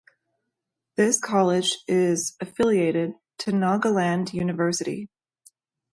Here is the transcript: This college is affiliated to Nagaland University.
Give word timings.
This 0.95 1.19
college 1.19 1.77
is 1.87 2.33
affiliated 2.41 3.13
to 3.37 3.51
Nagaland 3.51 4.33
University. 4.33 5.07